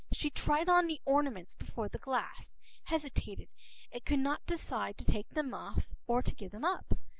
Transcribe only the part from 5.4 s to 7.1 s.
off and to give them up.